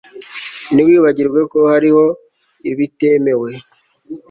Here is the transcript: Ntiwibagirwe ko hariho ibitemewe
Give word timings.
Ntiwibagirwe 0.73 1.39
ko 1.51 1.59
hariho 1.71 2.05
ibitemewe 2.71 3.49